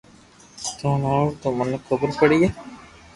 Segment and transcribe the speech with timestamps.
[0.77, 2.47] تو ھڻاوي تو مني خبر پڙئي